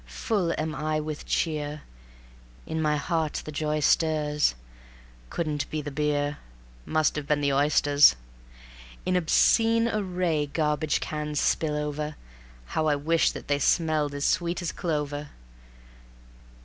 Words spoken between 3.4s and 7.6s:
the joy stirs; Couldn't be the beer, Must have been the